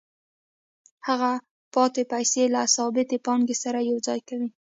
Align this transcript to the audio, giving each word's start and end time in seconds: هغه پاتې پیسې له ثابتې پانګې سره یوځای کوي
هغه 1.07 1.31
پاتې 1.73 2.01
پیسې 2.11 2.43
له 2.55 2.61
ثابتې 2.75 3.17
پانګې 3.25 3.55
سره 3.63 3.79
یوځای 3.91 4.19
کوي 4.27 4.47